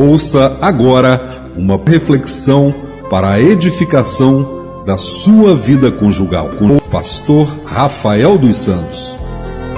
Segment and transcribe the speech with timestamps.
[0.00, 2.74] Ouça agora uma reflexão
[3.10, 9.14] para a edificação da sua vida conjugal com o pastor Rafael dos Santos.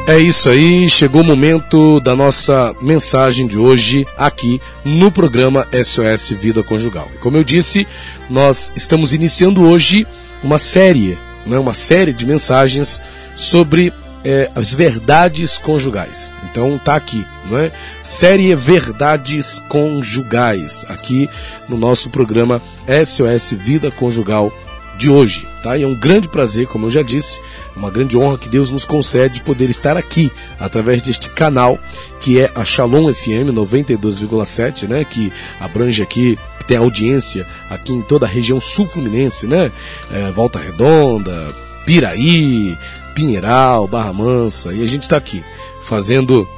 [0.06, 6.30] É isso aí, chegou o momento da nossa mensagem de hoje aqui no programa SOS
[6.30, 7.08] Vida Conjugal.
[7.20, 7.84] Como eu disse,
[8.30, 10.06] nós estamos iniciando hoje
[10.40, 13.00] uma série, né, uma série de mensagens
[13.34, 13.92] sobre
[14.24, 16.34] é, as verdades conjugais.
[16.50, 17.70] Então tá aqui, não é?
[18.02, 21.28] Série Verdades Conjugais, aqui
[21.68, 24.52] no nosso programa SOS Vida Conjugal
[24.98, 25.77] de hoje, tá?
[25.77, 27.40] E é um grande prazer, como eu já disse,
[27.74, 30.30] uma grande honra que Deus nos concede de poder estar aqui
[30.60, 31.78] através deste canal
[32.20, 35.04] que é a Shalom FM 92,7, né?
[35.04, 39.72] Que abrange aqui que tem audiência aqui em toda a região sul-fluminense, né?
[40.12, 41.52] É, Volta Redonda,
[41.84, 42.78] Piraí,
[43.14, 45.42] Pinheiral, Barra Mansa, e a gente está aqui
[45.82, 46.48] fazendo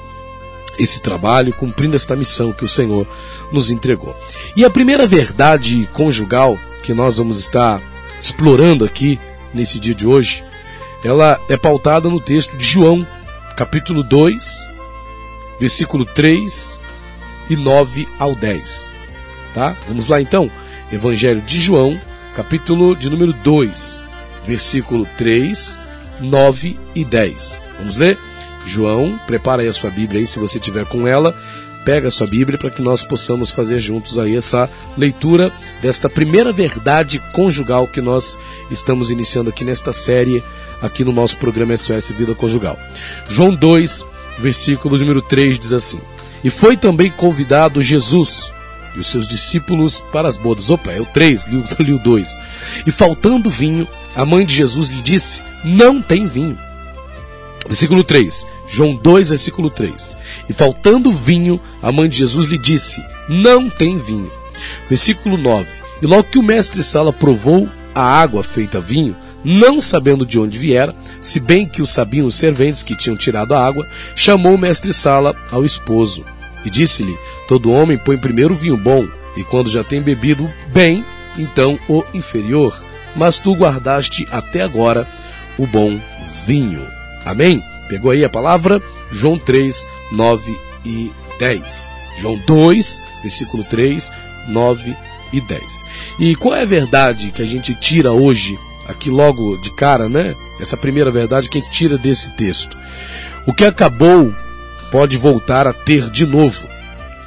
[0.79, 3.07] esse trabalho, cumprindo esta missão que o Senhor
[3.53, 4.15] nos entregou.
[4.57, 7.81] E a primeira verdade conjugal que nós vamos estar
[8.21, 9.19] explorando aqui
[9.53, 10.43] nesse dia de hoje,
[11.05, 13.07] ela é pautada no texto de João,
[13.57, 14.57] capítulo 2,
[15.61, 16.79] versículo 3
[17.51, 18.91] e 9 ao 10.
[19.55, 19.77] Tá?
[19.87, 20.51] Vamos lá então.
[20.93, 21.99] Evangelho de João,
[22.35, 24.01] capítulo de número 2,
[24.47, 25.84] versículo 3
[26.21, 27.63] 9 e 10.
[27.79, 28.19] Vamos ler?
[28.67, 31.37] João, prepara aí a sua Bíblia aí, se você tiver com ela,
[31.85, 36.51] pega a sua Bíblia para que nós possamos fazer juntos aí essa leitura desta primeira
[36.51, 38.39] verdade conjugal que nós
[38.71, 40.43] estamos iniciando aqui nesta série,
[40.81, 42.79] aqui no nosso programa SOS Vida Conjugal.
[43.29, 44.05] João 2,
[44.39, 46.01] versículo número 3 diz assim:
[46.43, 48.51] E foi também convidado Jesus
[48.97, 50.71] e os seus discípulos para as bodas.
[50.71, 52.29] Opa, é o 3, li, li o 2.
[52.87, 56.59] E faltando vinho, a mãe de Jesus lhe disse: Não tem vinho.
[57.67, 60.17] Versículo 3, João 2, versículo 3.
[60.49, 64.31] E faltando vinho, a mãe de Jesus lhe disse: Não tem vinho.
[64.89, 65.67] Versículo 9.
[66.03, 70.59] E logo que o mestre Sala provou a água feita vinho, não sabendo de onde
[70.59, 74.59] viera, se bem que o sabiam os serventes que tinham tirado a água, chamou o
[74.59, 76.25] mestre Sala ao esposo
[76.65, 77.17] e disse-lhe:
[77.47, 81.05] Todo homem põe primeiro o vinho bom, e quando já tem bebido bem,
[81.39, 82.77] então o inferior.
[83.15, 85.07] Mas tu guardaste até agora
[85.59, 85.99] o bom
[86.47, 86.87] vinho.
[87.25, 87.63] Amém?
[87.89, 88.83] Pegou aí a palavra?
[89.13, 91.93] João 3, 9 e 10.
[92.19, 94.11] João 2, versículo 3,
[94.49, 94.97] 9
[95.33, 95.85] e 10.
[96.21, 100.35] E qual é a verdade que a gente tira hoje, aqui logo de cara, né?
[100.61, 102.77] Essa primeira verdade que a gente tira desse texto.
[103.47, 104.35] O que acabou
[104.91, 106.67] pode voltar a ter de novo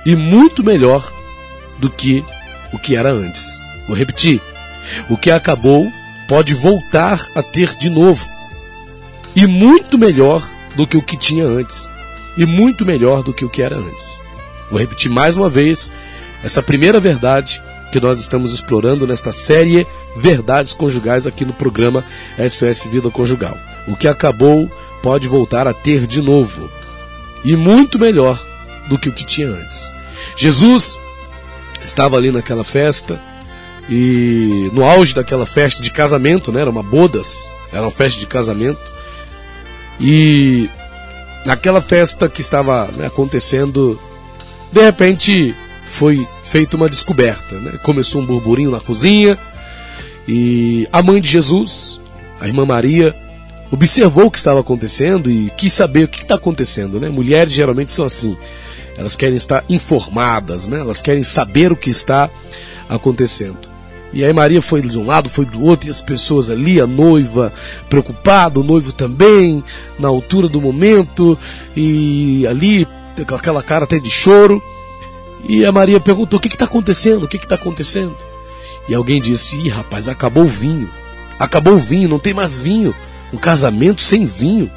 [0.05, 1.11] e muito melhor
[1.77, 2.23] do que
[2.71, 3.59] o que era antes.
[3.87, 4.41] Vou repetir:
[5.09, 5.91] o que acabou
[6.27, 8.27] pode voltar a ter de novo
[9.35, 10.43] e muito melhor
[10.75, 11.89] do que o que tinha antes
[12.37, 14.19] e muito melhor do que o que era antes.
[14.69, 15.91] Vou repetir mais uma vez
[16.43, 17.61] essa primeira verdade
[17.91, 22.03] que nós estamos explorando nesta série Verdades Conjugais aqui no programa
[22.37, 23.57] SOS Vida Conjugal.
[23.87, 24.69] O que acabou
[25.01, 26.69] pode voltar a ter de novo
[27.43, 28.39] e muito melhor
[28.89, 29.93] do que o que tinha antes.
[30.35, 30.97] Jesus
[31.83, 33.19] estava ali naquela festa
[33.89, 38.25] e no auge daquela festa de casamento, né, era uma bodas, era uma festa de
[38.25, 38.79] casamento.
[39.99, 40.69] E
[41.45, 43.99] naquela festa que estava né, acontecendo,
[44.71, 45.55] de repente
[45.89, 47.73] foi feita uma descoberta, né?
[47.83, 49.37] Começou um burburinho na cozinha
[50.27, 51.99] e a mãe de Jesus,
[52.39, 53.15] a irmã Maria,
[53.71, 57.09] observou o que estava acontecendo e quis saber o que está acontecendo, né?
[57.09, 58.37] Mulheres geralmente são assim,
[58.97, 60.79] elas querem estar informadas, né?
[60.79, 62.29] Elas querem saber o que está
[62.89, 63.76] acontecendo.
[64.13, 66.87] E aí Maria foi de um lado, foi do outro, e as pessoas ali, a
[66.87, 67.53] noiva
[67.89, 69.63] preocupada, o noivo também,
[69.99, 71.37] na altura do momento,
[71.75, 72.87] e ali,
[73.27, 74.61] com aquela cara até de choro.
[75.47, 77.23] E a Maria perguntou: O que está acontecendo?
[77.23, 78.15] O que está acontecendo?
[78.87, 80.89] E alguém disse: Ih, rapaz, acabou o vinho.
[81.37, 82.95] Acabou o vinho, não tem mais vinho.
[83.33, 84.71] Um casamento sem vinho.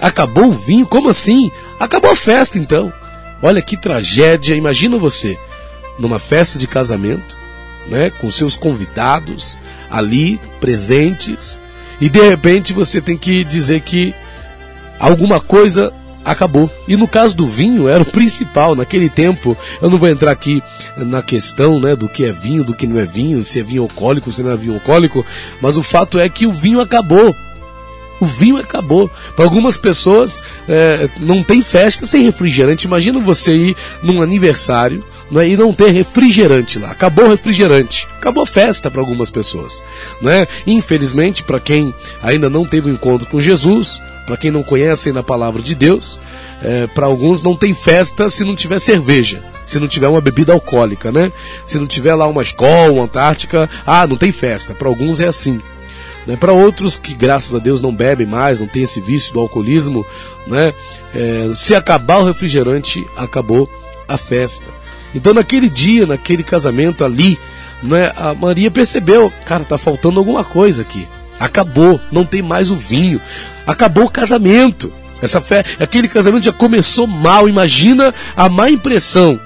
[0.00, 0.86] Acabou o vinho?
[0.86, 1.50] Como assim?
[1.78, 2.92] Acabou a festa então.
[3.42, 4.56] Olha que tragédia.
[4.56, 5.38] Imagina você
[5.98, 7.36] numa festa de casamento,
[7.88, 9.56] né, com seus convidados
[9.90, 11.58] ali presentes,
[12.00, 14.14] e de repente você tem que dizer que
[14.98, 15.92] alguma coisa
[16.24, 16.70] acabou.
[16.88, 18.74] E no caso do vinho, era o principal.
[18.74, 20.62] Naquele tempo, eu não vou entrar aqui
[20.96, 23.82] na questão né, do que é vinho, do que não é vinho, se é vinho
[23.82, 25.24] alcoólico, se não é vinho alcoólico,
[25.60, 27.34] mas o fato é que o vinho acabou.
[28.20, 29.10] O vinho acabou.
[29.36, 32.86] Para algumas pessoas, é, não tem festa sem refrigerante.
[32.86, 35.48] Imagina você ir num aniversário não é?
[35.48, 36.90] e não ter refrigerante lá.
[36.90, 38.06] Acabou o refrigerante.
[38.16, 39.82] Acabou a festa para algumas pessoas.
[40.20, 40.46] Não é?
[40.66, 45.20] Infelizmente, para quem ainda não teve um encontro com Jesus, para quem não conhece ainda
[45.20, 46.18] a palavra de Deus,
[46.62, 49.42] é, para alguns não tem festa se não tiver cerveja.
[49.66, 51.32] Se não tiver uma bebida alcoólica, né?
[51.64, 54.74] Se não tiver lá uma escola, uma Antártica, ah, não tem festa.
[54.74, 55.60] Para alguns é assim.
[56.26, 56.36] Né?
[56.36, 60.06] Para outros que, graças a Deus, não bebem mais, não tem esse vício do alcoolismo,
[60.46, 60.74] né?
[61.14, 63.68] É, se acabar o refrigerante, acabou
[64.08, 64.70] a festa.
[65.14, 67.38] Então, naquele dia, naquele casamento ali,
[67.82, 71.06] né, a Maria percebeu, cara, tá faltando alguma coisa aqui.
[71.38, 73.20] Acabou, não tem mais o vinho.
[73.66, 74.92] Acabou o casamento.
[75.22, 77.48] Essa fé, aquele casamento já começou mal.
[77.48, 79.40] Imagina a má impressão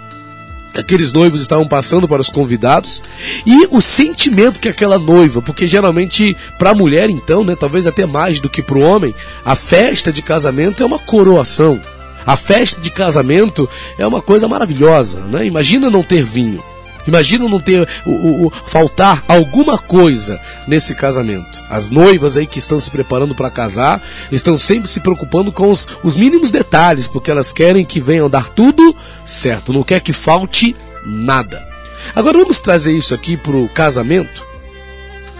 [0.76, 3.02] aqueles noivos estavam passando para os convidados
[3.44, 8.06] e o sentimento que aquela noiva, porque geralmente para a mulher então, né, talvez até
[8.06, 11.80] mais do que para o homem, a festa de casamento é uma coroação.
[12.28, 13.66] A festa de casamento
[13.98, 15.46] é uma coisa maravilhosa, né?
[15.46, 16.62] Imagina não ter vinho.
[17.06, 21.62] Imagina não ter o, o, o, faltar alguma coisa nesse casamento.
[21.70, 25.88] As noivas aí que estão se preparando para casar estão sempre se preocupando com os,
[26.02, 30.76] os mínimos detalhes, porque elas querem que venham dar tudo certo, não quer que falte
[31.06, 31.66] nada.
[32.14, 34.44] Agora vamos trazer isso aqui para o casamento.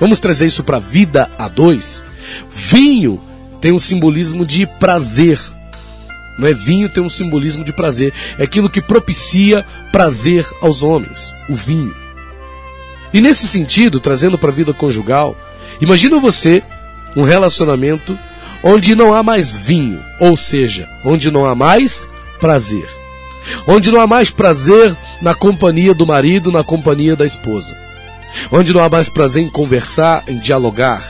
[0.00, 2.02] Vamos trazer isso para a vida a dois.
[2.50, 3.20] Vinho
[3.61, 5.38] tem um simbolismo de prazer
[6.38, 11.35] não é vinho tem um simbolismo de prazer, é aquilo que propicia prazer aos homens,
[11.49, 11.94] o vinho.
[13.12, 15.37] E nesse sentido, trazendo para a vida conjugal,
[15.81, 16.62] imagina você
[17.17, 18.17] um relacionamento
[18.62, 22.06] onde não há mais vinho, ou seja, onde não há mais
[22.38, 22.87] prazer.
[23.67, 27.76] Onde não há mais prazer na companhia do marido, na companhia da esposa.
[28.52, 31.02] Onde não há mais prazer em conversar, em dialogar.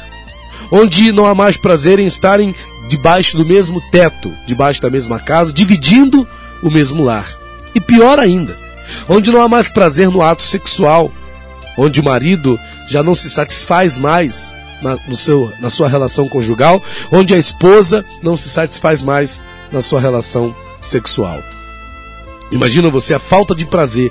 [0.71, 2.55] Onde não há mais prazer em estarem
[2.89, 6.27] debaixo do mesmo teto, debaixo da mesma casa, dividindo
[6.63, 7.29] o mesmo lar.
[7.75, 8.57] E pior ainda,
[9.09, 11.13] onde não há mais prazer no ato sexual,
[11.77, 12.59] onde o marido
[12.89, 14.53] já não se satisfaz mais
[14.83, 16.83] na, no seu, na sua relação conjugal,
[17.13, 21.43] onde a esposa não se satisfaz mais na sua relação sexual.
[22.51, 24.11] Imagina você a falta de prazer.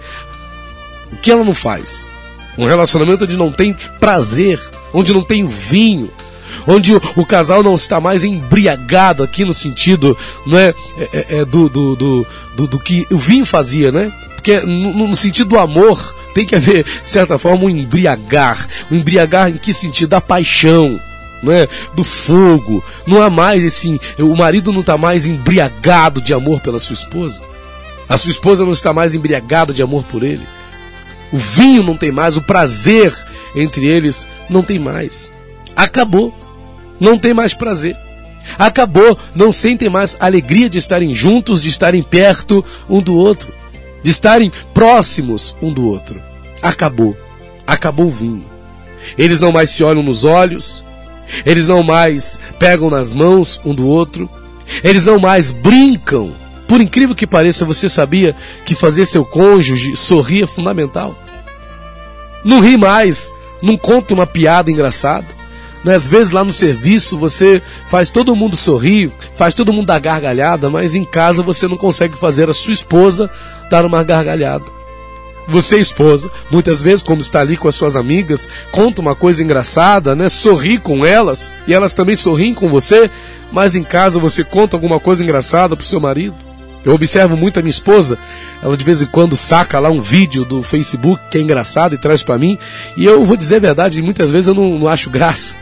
[1.12, 2.10] O que ela não faz?
[2.58, 4.60] Um relacionamento onde não tem prazer,
[4.94, 6.10] onde não tem vinho,
[6.68, 10.74] onde o, o, casal não está mais embriagado aqui no sentido não é,
[11.12, 14.12] é, do, do, do, do, do que o vinho fazia, né?
[14.48, 18.68] Porque no, sentido do amor tem que haver, de certa forma, um embriagar.
[18.90, 20.10] Um embriagar em que sentido?
[20.10, 21.00] Da paixão.
[21.44, 21.68] Não é?
[21.94, 22.84] Do fogo.
[23.06, 24.00] Não há mais esse.
[24.18, 27.42] O marido não está mais embriagado de amor pela sua esposa.
[28.08, 30.48] A sua esposa não está mais embriagada de amor por ele.
[31.32, 33.14] O vinho não tem mais, o prazer
[33.54, 35.32] entre eles não tem mais.
[35.76, 36.34] Acabou
[37.00, 37.96] não tem mais prazer.
[38.58, 43.54] Acabou, não sentem mais alegria de estarem juntos, de estarem perto um do outro,
[44.02, 46.22] de estarem próximos um do outro.
[46.62, 47.16] Acabou.
[47.66, 48.46] Acabou o vinho.
[49.18, 50.84] Eles não mais se olham nos olhos,
[51.46, 54.30] eles não mais pegam nas mãos um do outro,
[54.84, 56.34] eles não mais brincam.
[56.68, 58.36] Por incrível que pareça, você sabia
[58.66, 61.18] que fazer seu cônjuge sorrir é fundamental?
[62.44, 65.37] Não ri mais, não conta uma piada engraçada.
[65.84, 65.96] Né?
[65.96, 70.70] Às vezes lá no serviço você faz todo mundo sorrir, faz todo mundo dar gargalhada,
[70.70, 73.30] mas em casa você não consegue fazer a sua esposa
[73.70, 74.78] dar uma gargalhada.
[75.48, 80.14] Você, esposa, muitas vezes, quando está ali com as suas amigas, conta uma coisa engraçada,
[80.14, 80.28] né?
[80.28, 83.10] Sorri com elas e elas também sorriem com você,
[83.50, 86.36] mas em casa você conta alguma coisa engraçada para o seu marido.
[86.84, 88.18] Eu observo muito a minha esposa,
[88.62, 91.98] ela de vez em quando saca lá um vídeo do Facebook que é engraçado e
[91.98, 92.58] traz para mim,
[92.96, 95.56] e eu vou dizer a verdade, muitas vezes eu não, não acho graça.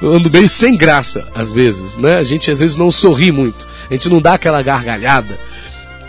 [0.00, 2.16] Eu ando meio sem graça, às vezes, né?
[2.16, 5.38] A gente às vezes não sorri muito, a gente não dá aquela gargalhada.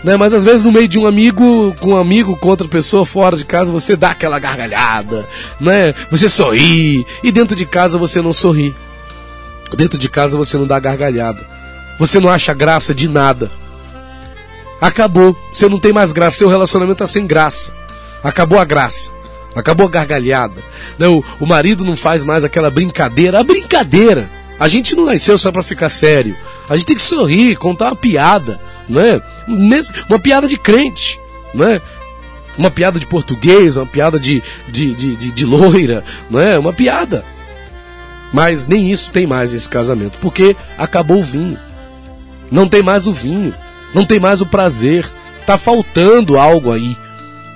[0.02, 0.16] Né?
[0.16, 3.36] Mas às vezes no meio de um amigo, com um amigo, com outra pessoa fora
[3.36, 5.26] de casa, você dá aquela gargalhada,
[5.60, 5.94] né?
[6.10, 8.74] Você sorri, e dentro de casa você não sorri.
[9.76, 11.46] Dentro de casa você não dá gargalhada.
[11.98, 13.50] Você não acha graça de nada.
[14.80, 15.36] Acabou.
[15.52, 16.38] Você não tem mais graça.
[16.38, 17.72] Seu relacionamento está sem graça.
[18.24, 19.10] Acabou a graça.
[19.54, 20.62] Acabou a gargalhada.
[20.98, 23.40] Né, o marido não faz mais aquela brincadeira.
[23.40, 24.30] A brincadeira.
[24.60, 26.36] A gente não nasceu só para ficar sério.
[26.68, 29.20] A gente tem que sorrir, contar uma piada, né?
[30.06, 31.18] Uma piada de crente,
[31.54, 31.80] né?
[32.58, 36.58] Uma piada de português, uma piada de, de, de, de, de loira, né?
[36.58, 37.24] Uma piada.
[38.34, 41.58] Mas nem isso tem mais esse casamento, porque acabou o vinho.
[42.50, 43.54] Não tem mais o vinho,
[43.94, 45.08] não tem mais o prazer.
[45.46, 46.96] Tá faltando algo aí.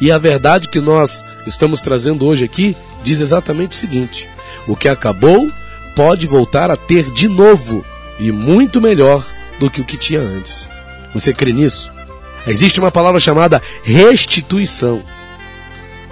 [0.04, 4.28] E a verdade que nós estamos trazendo hoje aqui diz exatamente o seguinte:
[4.68, 5.50] o que acabou
[5.96, 7.82] pode voltar a ter de novo
[8.18, 9.25] e muito melhor
[9.58, 10.68] do que o que tinha antes.
[11.14, 11.90] Você crê nisso?
[12.46, 15.02] Existe uma palavra chamada restituição.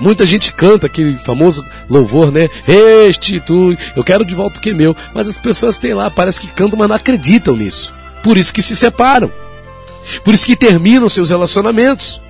[0.00, 2.48] Muita gente canta aquele famoso louvor, né?
[2.64, 4.96] Restitui, eu quero de volta o que é meu.
[5.12, 7.92] Mas as pessoas têm lá, parece que cantam, mas não acreditam nisso.
[8.22, 9.30] Por isso que se separam.
[10.24, 12.21] Por isso que terminam seus relacionamentos.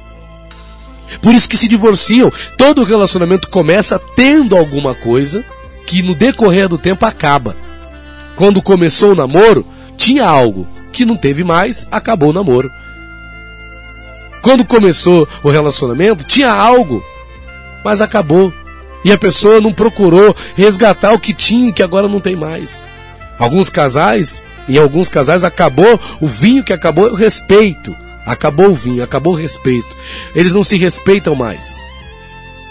[1.21, 2.33] Por isso que se divorciam.
[2.57, 5.45] Todo relacionamento começa tendo alguma coisa
[5.87, 7.57] que no decorrer do tempo acaba.
[8.37, 9.67] Quando começou o namoro,
[9.97, 12.71] tinha algo que não teve mais, acabou o namoro.
[14.43, 17.03] Quando começou o relacionamento, tinha algo,
[17.85, 18.53] mas acabou.
[19.05, 22.83] E a pessoa não procurou resgatar o que tinha e que agora não tem mais.
[23.39, 27.95] Alguns casais, em alguns casais, acabou o vinho que acabou o respeito.
[28.27, 29.97] Acabou o vinho, acabou o respeito.
[30.35, 31.83] Eles não se respeitam mais.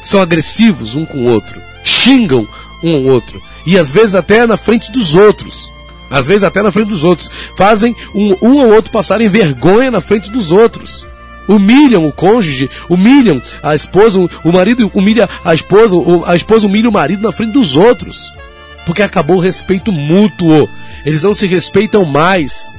[0.03, 1.62] São agressivos um com o outro.
[1.84, 2.48] Xingam
[2.84, 3.41] um ao outro.
[3.65, 5.72] E às vezes até na frente dos outros.
[6.10, 7.29] Às vezes até na frente dos outros.
[7.55, 11.05] Fazem um, um ou outro passarem vergonha na frente dos outros.
[11.48, 16.93] Humilham o cônjuge, humilham a esposa, o marido humilha a esposa, a esposa humilha o
[16.93, 18.31] marido na frente dos outros.
[18.86, 20.67] Porque acabou o respeito mútuo.
[21.05, 22.72] Eles não se respeitam mais.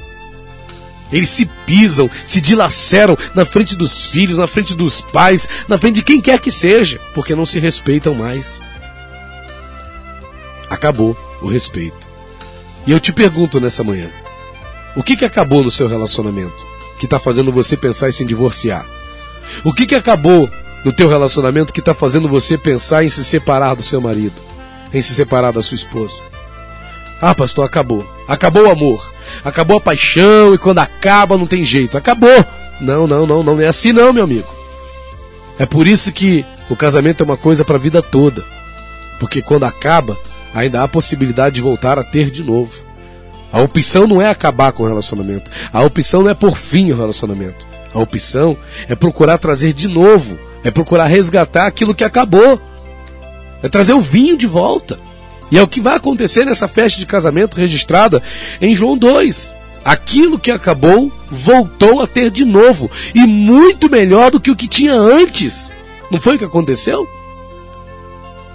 [1.13, 5.95] Eles se pisam, se dilaceram na frente dos filhos, na frente dos pais, na frente
[5.97, 8.59] de quem quer que seja, porque não se respeitam mais.
[10.67, 12.07] Acabou o respeito.
[12.87, 14.09] E eu te pergunto nessa manhã:
[14.95, 16.65] o que, que acabou no seu relacionamento
[16.99, 18.83] que está fazendo você pensar em se divorciar?
[19.63, 20.49] O que, que acabou
[20.83, 24.41] no teu relacionamento que está fazendo você pensar em se separar do seu marido,
[24.91, 26.23] em se separar da sua esposa?
[27.21, 28.03] Ah, pastor, acabou.
[28.27, 29.12] Acabou o amor.
[29.43, 31.97] Acabou a paixão e quando acaba não tem jeito.
[31.97, 32.45] Acabou.
[32.81, 34.47] Não, não, não, não é assim não, meu amigo.
[35.59, 38.43] É por isso que o casamento é uma coisa para a vida toda.
[39.19, 40.17] Porque quando acaba,
[40.53, 42.83] ainda há a possibilidade de voltar a ter de novo.
[43.51, 45.51] A opção não é acabar com o relacionamento.
[45.71, 47.67] A opção não é por fim o relacionamento.
[47.93, 48.57] A opção
[48.89, 50.37] é procurar trazer de novo.
[50.63, 52.59] É procurar resgatar aquilo que acabou.
[53.61, 54.99] É trazer o vinho de volta.
[55.51, 58.21] E é o que vai acontecer nessa festa de casamento registrada
[58.61, 59.53] em João 2.
[59.83, 64.67] Aquilo que acabou voltou a ter de novo e muito melhor do que o que
[64.67, 65.69] tinha antes.
[66.09, 67.05] Não foi o que aconteceu?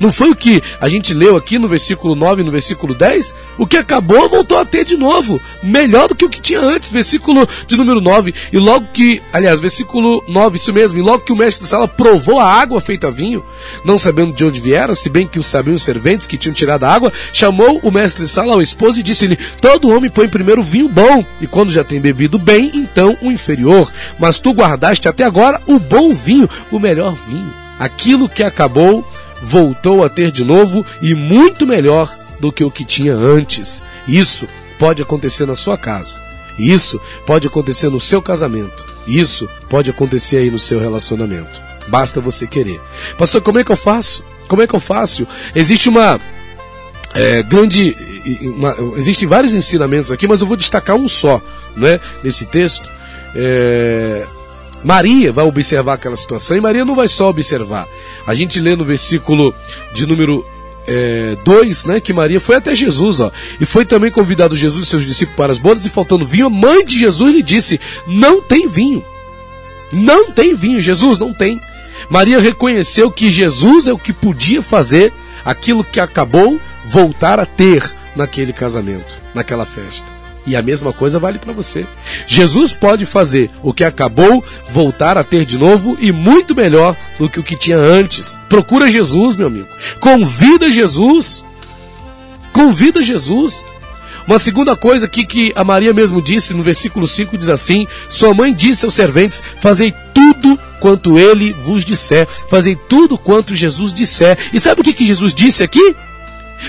[0.01, 3.35] Não foi o que a gente leu aqui no versículo 9 e no versículo 10?
[3.59, 6.91] O que acabou voltou a ter de novo, melhor do que o que tinha antes,
[6.91, 8.33] versículo de número 9.
[8.53, 11.89] E logo que, aliás, versículo 9, isso mesmo, e logo que o mestre da sala
[11.89, 13.45] provou a água feita vinho,
[13.85, 16.85] não sabendo de onde viera, se bem que o sabiam os serventes que tinham tirado
[16.85, 20.63] a água, chamou o mestre de sala ao esposo e disse-lhe: Todo homem põe primeiro
[20.63, 23.91] vinho bom, e quando já tem bebido bem, então o inferior.
[24.19, 27.53] Mas tu guardaste até agora o bom vinho, o melhor vinho.
[27.79, 29.07] Aquilo que acabou
[29.43, 33.83] voltou a ter de novo e muito melhor do que o que tinha antes.
[34.07, 34.47] Isso
[34.79, 36.21] pode acontecer na sua casa.
[36.59, 38.85] Isso pode acontecer no seu casamento.
[39.07, 41.61] Isso pode acontecer aí no seu relacionamento.
[41.87, 42.81] Basta você querer.
[43.17, 44.23] Pastor, como é que eu faço?
[44.47, 45.27] Como é que eu faço?
[45.55, 46.21] Existe uma
[47.15, 47.97] é, grande.
[48.43, 51.41] Uma, existem vários ensinamentos aqui, mas eu vou destacar um só
[51.77, 52.91] né, nesse texto.
[53.35, 54.27] É,
[54.85, 57.89] Maria vai observar aquela situação e Maria não vai só observar.
[58.27, 59.55] A gente lê no versículo
[59.93, 60.45] de número
[61.45, 63.31] 2, é, né, que Maria foi até Jesus, ó,
[63.61, 66.51] e foi também convidado Jesus e seus discípulos para as bodas, e faltando vinho, a
[66.51, 69.05] mãe de Jesus lhe disse: Não tem vinho.
[69.93, 71.61] Não tem vinho, Jesus não tem.
[72.09, 75.13] Maria reconheceu que Jesus é o que podia fazer
[75.45, 77.83] aquilo que acabou voltar a ter
[78.17, 80.18] naquele casamento, naquela festa.
[80.49, 81.87] E a mesma coisa vale para você.
[82.27, 87.29] Jesus pode fazer o que acabou, voltar a ter de novo e muito melhor do
[87.29, 88.41] que o que tinha antes.
[88.49, 89.69] Procura Jesus, meu amigo.
[90.01, 91.45] Convida Jesus.
[92.51, 93.63] Convida Jesus.
[94.27, 98.33] Uma segunda coisa aqui que a Maria mesmo disse no versículo 5 diz assim: Sua
[98.33, 104.39] mãe disse aos serventes: Fazei tudo quanto ele vos disser, fazei tudo quanto Jesus disser.
[104.53, 105.95] E sabe o que, que Jesus disse aqui?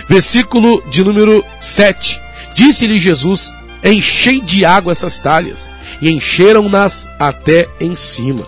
[0.09, 2.19] Versículo de número 7.
[2.53, 5.69] Disse-lhe Jesus: Enchei de água essas talhas
[6.01, 8.45] e encheram-nas até em cima.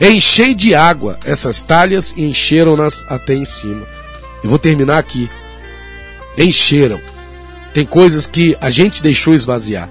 [0.00, 3.86] Enchei de água essas talhas e encheram-nas até em cima.
[4.42, 5.30] Eu vou terminar aqui.
[6.36, 7.00] Encheram.
[7.72, 9.88] Tem coisas que a gente deixou esvaziar.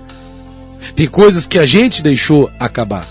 [0.96, 3.08] Tem coisas que a gente deixou acabar.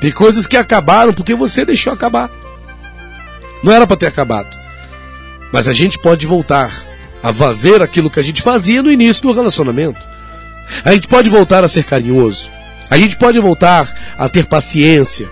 [0.00, 2.30] Tem coisas que acabaram porque você deixou acabar.
[3.62, 4.56] Não era para ter acabado.
[5.52, 6.70] Mas a gente pode voltar
[7.24, 9.98] a fazer aquilo que a gente fazia no início do relacionamento.
[10.84, 12.46] A gente pode voltar a ser carinhoso.
[12.90, 15.26] A gente pode voltar a ter paciência.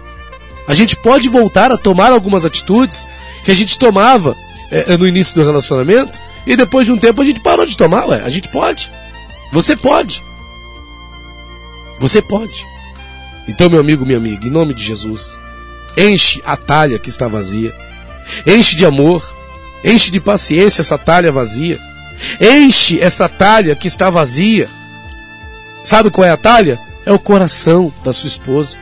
[0.66, 3.06] A gente pode voltar a tomar algumas atitudes
[3.44, 4.34] que a gente tomava
[4.70, 8.06] é, no início do relacionamento e depois de um tempo a gente parou de tomar.
[8.06, 8.90] Ué, a gente pode.
[9.52, 10.22] Você pode.
[12.00, 12.64] Você pode.
[13.46, 15.36] Então, meu amigo, minha amiga, em nome de Jesus,
[15.94, 17.70] enche a talha que está vazia.
[18.46, 19.22] Enche de amor,
[19.84, 21.78] Enche de paciência essa talha vazia.
[22.40, 24.68] Enche essa talha que está vazia.
[25.84, 26.78] Sabe qual é a talha?
[27.04, 28.76] É o coração da sua esposa.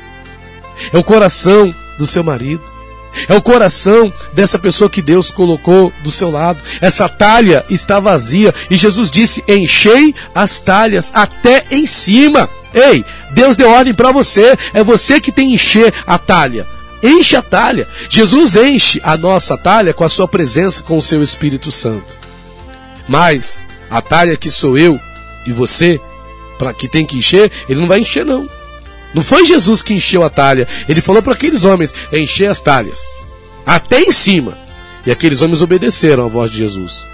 [0.93, 2.63] É o coração do seu marido.
[3.29, 6.61] É o coração dessa pessoa que Deus colocou do seu lado.
[6.81, 12.49] Essa talha está vazia e Jesus disse: Enchei as talhas até em cima.
[12.73, 16.67] Ei, Deus deu ordem para você, é você que tem que encher a talha.
[17.03, 17.89] Enche a talha.
[18.09, 22.19] Jesus enche a nossa talha com a sua presença, com o seu Espírito Santo.
[23.09, 25.01] Mas a talha que sou eu
[25.47, 26.01] e você,
[26.59, 28.49] para que tem que encher, ele não vai encher não.
[29.15, 30.69] Não foi Jesus que encheu a talha.
[30.89, 33.01] Ele falou para aqueles homens: encher as talhas.
[33.67, 34.57] Até em cima.
[35.05, 37.05] E aqueles homens obedeceram à voz de Jesus.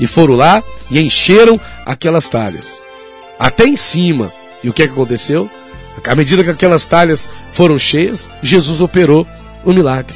[0.00, 2.82] E foram lá e encheram aquelas talhas.
[3.38, 4.30] Até em cima.
[4.62, 5.48] E o que, é que aconteceu?
[6.06, 9.26] À medida que aquelas talhas foram cheias, Jesus operou
[9.64, 10.14] o milagre.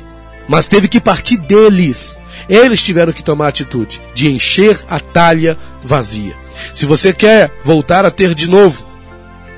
[0.49, 2.19] Mas teve que partir deles.
[2.49, 6.35] Eles tiveram que tomar a atitude de encher a talha vazia.
[6.75, 8.85] Se você quer voltar a ter de novo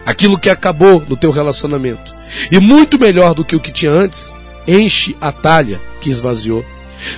[0.05, 2.13] aquilo que acabou no teu relacionamento,
[2.51, 4.35] e muito melhor do que o que tinha antes,
[4.67, 6.65] enche a talha que esvaziou.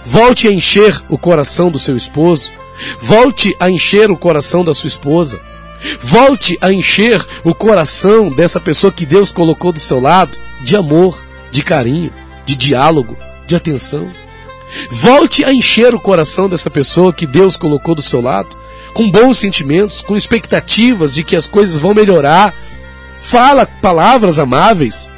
[0.04, 2.50] Volte a encher o coração do seu esposo,
[3.00, 5.40] volte a encher o coração da sua esposa.
[6.00, 11.22] Volte a encher o coração dessa pessoa que Deus colocou do seu lado de amor,
[11.50, 12.10] de carinho,
[12.46, 14.08] de diálogo, de atenção.
[14.90, 18.56] Volte a encher o coração dessa pessoa que Deus colocou do seu lado
[18.94, 22.54] com bons sentimentos, com expectativas de que as coisas vão melhorar.
[23.20, 25.10] Fala palavras amáveis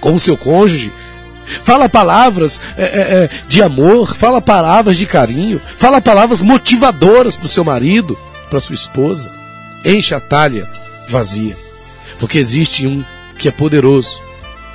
[0.00, 0.92] com o seu cônjuge.
[1.62, 7.44] Fala palavras é, é, é de amor, fala palavras de carinho, fala palavras motivadoras para
[7.44, 8.18] o seu marido,
[8.50, 9.30] para sua esposa.
[9.84, 10.68] Enche a talha
[11.08, 11.56] vazia,
[12.18, 13.04] porque existe um
[13.38, 14.20] que é poderoso.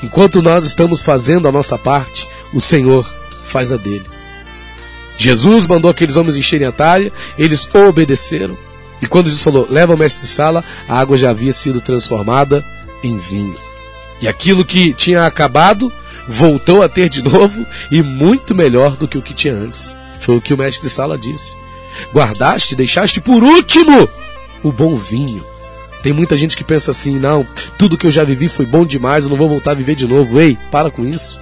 [0.04, 3.08] Enquanto nós estamos fazendo a nossa parte, o Senhor
[3.46, 4.06] faz a dele.
[5.18, 8.58] Jesus mandou aqueles homens encherem a talha, eles obedeceram.
[9.02, 12.64] E quando Jesus falou, leva o mestre de sala, a água já havia sido transformada
[13.04, 13.56] em vinho.
[14.22, 15.92] E aquilo que tinha acabado
[16.28, 19.96] voltou a ter de novo e muito melhor do que o que tinha antes.
[20.22, 21.56] Foi o que o mestre de sala disse.
[22.14, 24.08] Guardaste, deixaste por último
[24.64, 25.44] o bom vinho.
[26.02, 27.46] Tem muita gente que pensa assim: não,
[27.78, 30.08] tudo que eu já vivi foi bom demais, eu não vou voltar a viver de
[30.08, 30.40] novo.
[30.40, 31.40] Ei, para com isso.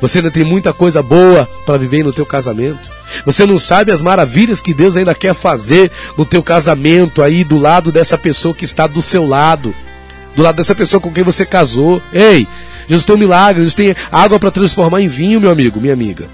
[0.00, 2.78] Você ainda tem muita coisa boa para viver no teu casamento.
[3.24, 7.58] Você não sabe as maravilhas que Deus ainda quer fazer no teu casamento aí do
[7.58, 9.74] lado dessa pessoa que está do seu lado,
[10.36, 12.00] do lado dessa pessoa com quem você casou.
[12.12, 12.46] Ei,
[12.86, 16.28] Jesus tem um milagre, Jesus tem água para transformar em vinho, meu amigo, minha amiga.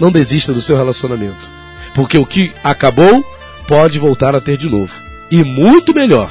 [0.00, 1.48] Não desista do seu relacionamento,
[1.94, 3.24] porque o que acabou
[3.66, 6.30] pode voltar a ter de novo e muito melhor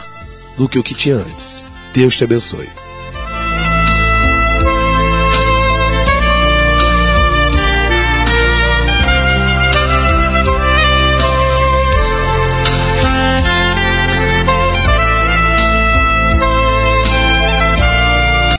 [0.57, 1.65] do que o que tinha antes.
[1.93, 2.84] Deus te abençoe.